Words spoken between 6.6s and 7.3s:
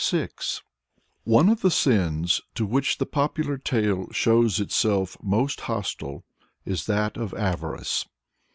is that